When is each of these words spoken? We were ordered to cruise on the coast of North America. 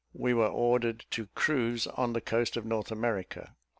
We 0.15 0.33
were 0.33 0.47
ordered 0.47 1.05
to 1.11 1.27
cruise 1.35 1.85
on 1.85 2.13
the 2.13 2.21
coast 2.21 2.57
of 2.57 2.65
North 2.65 2.91
America. 2.91 3.55